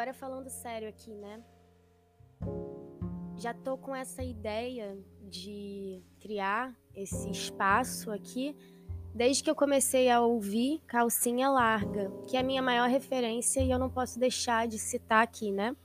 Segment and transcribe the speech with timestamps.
[0.00, 1.42] agora falando sério aqui, né?
[3.36, 4.96] Já tô com essa ideia
[5.28, 8.56] de criar esse espaço aqui
[9.14, 13.70] desde que eu comecei a ouvir Calcinha Larga, que é a minha maior referência e
[13.70, 15.76] eu não posso deixar de citar aqui, né?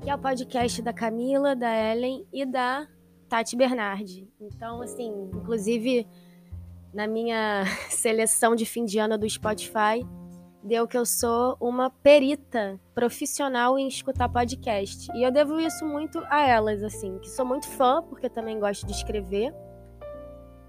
[0.00, 2.86] Que é o podcast da Camila, da Ellen e da
[3.28, 4.28] Tati Bernardi.
[4.40, 6.06] Então, assim, inclusive
[6.94, 10.06] na minha seleção de fim de ano do Spotify,
[10.62, 15.10] deu que eu sou uma perita profissional em escutar podcast.
[15.14, 18.86] E eu devo isso muito a elas, assim, que sou muito fã, porque também gosto
[18.86, 19.54] de escrever.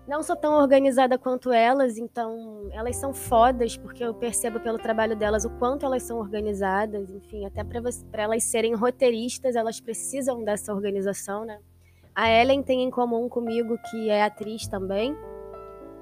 [0.08, 5.16] Não sou tão organizada quanto elas, então elas são fodas, porque eu percebo pelo trabalho
[5.16, 10.74] delas o quanto elas são organizadas, enfim, até para elas serem roteiristas, elas precisam dessa
[10.74, 11.60] organização, né?
[12.14, 15.16] A Ellen tem em comum comigo que é atriz também.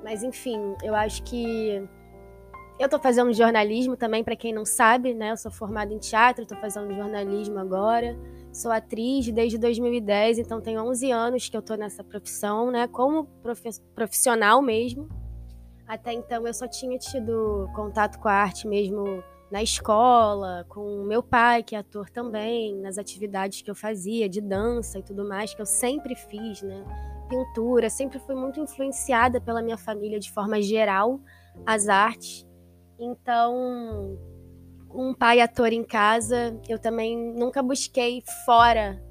[0.04, 1.88] Mas enfim, eu acho que
[2.80, 5.32] eu estou fazendo jornalismo também, para quem não sabe, né?
[5.32, 8.18] Eu sou formada em teatro, estou fazendo jornalismo agora.
[8.54, 12.88] Sou atriz desde 2010, então tem 11 anos que eu estou nessa profissão, né?
[12.88, 13.28] Como
[13.94, 15.10] profissional mesmo.
[15.86, 21.22] Até então eu só tinha tido contato com a arte mesmo na escola, com meu
[21.22, 25.54] pai, que é ator também, nas atividades que eu fazia, de dança e tudo mais,
[25.54, 26.86] que eu sempre fiz, né?
[27.28, 31.20] Pintura, sempre fui muito influenciada pela minha família de forma geral,
[31.66, 32.48] as artes.
[33.00, 34.20] Então,
[34.94, 39.02] um pai ator em casa, eu também nunca busquei fora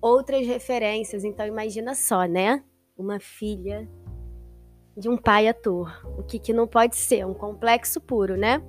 [0.00, 1.24] outras referências.
[1.24, 2.62] Então, imagina só, né?
[2.96, 3.90] Uma filha
[4.96, 5.90] de um pai ator.
[6.16, 7.26] O que, que não pode ser?
[7.26, 8.62] Um complexo puro, né?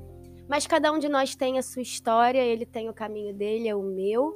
[0.49, 3.75] Mas cada um de nós tem a sua história, ele tem o caminho dele, é
[3.75, 4.33] o meu.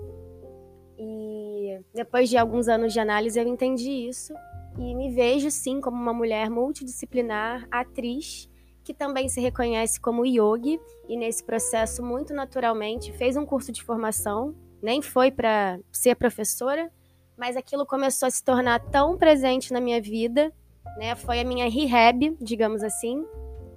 [0.97, 4.33] E depois de alguns anos de análise, eu entendi isso.
[4.77, 8.48] E me vejo, sim, como uma mulher multidisciplinar, atriz
[8.89, 13.83] que também se reconhece como yogi e nesse processo muito naturalmente fez um curso de
[13.83, 16.91] formação, nem foi para ser professora,
[17.37, 20.52] mas aquilo começou a se tornar tão presente na minha vida,
[20.97, 21.15] né?
[21.15, 23.23] Foi a minha rehab, digamos assim,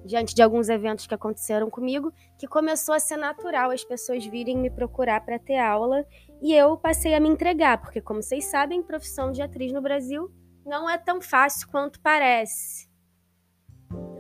[0.02, 4.56] diante de alguns eventos que aconteceram comigo, que começou a ser natural as pessoas virem
[4.56, 6.06] me procurar para ter aula
[6.40, 10.32] e eu passei a me entregar, porque como vocês sabem, profissão de atriz no Brasil
[10.64, 12.90] não é tão fácil quanto parece.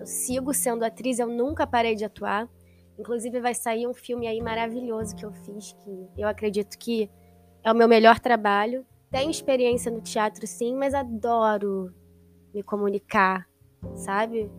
[0.02, 2.48] Eu sigo sendo atriz, eu nunca parei de atuar.
[2.98, 7.08] Inclusive, vai sair um filme aí maravilhoso que eu fiz, que eu acredito que
[7.62, 8.84] é o meu melhor trabalho.
[9.12, 11.94] Tenho experiência no teatro, sim, mas adoro
[12.52, 13.48] me comunicar,
[13.94, 14.50] sabe?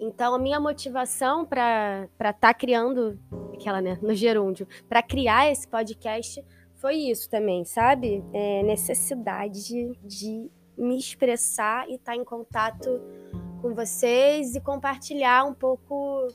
[0.00, 3.16] Então, a minha motivação para estar tá criando,
[3.54, 6.44] aquela, né, no gerúndio, para criar esse podcast
[6.74, 8.24] foi isso também, sabe?
[8.32, 13.00] É necessidade de, me expressar e estar tá em contato
[13.62, 16.26] com vocês e compartilhar um pouco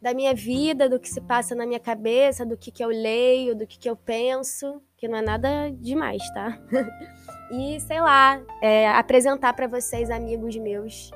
[0.00, 3.54] da minha vida, do que se passa na minha cabeça, do que, que eu leio,
[3.54, 6.58] do que, que eu penso, que não é nada demais, tá?
[7.52, 11.10] e sei lá, é, apresentar para vocês amigos meus,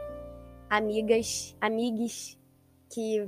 [0.69, 2.39] amigas, amigues
[2.91, 3.27] que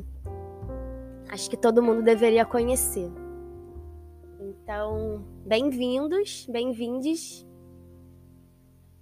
[1.31, 3.11] acho que todo mundo deveria conhecer.
[4.39, 7.45] Então, bem-vindos, bem-vindes.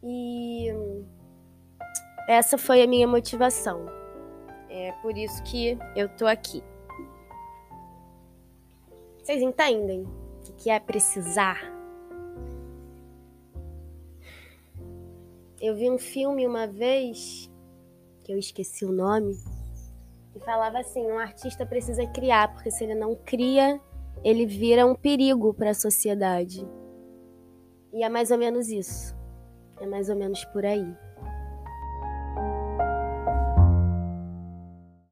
[0.02, 0.72] E
[2.28, 3.86] essa foi a minha motivação.
[4.68, 6.62] É por isso que eu tô aqui.
[9.22, 10.02] Vocês entendem
[10.48, 11.60] o que é precisar?
[15.60, 17.50] Eu vi um filme uma vez,
[18.22, 19.34] que eu esqueci o nome,
[20.32, 23.80] que falava assim: um artista precisa criar, porque se ele não cria,
[24.22, 26.66] ele vira um perigo para a sociedade.
[27.92, 29.16] E é mais ou menos isso.
[29.80, 31.05] É mais ou menos por aí.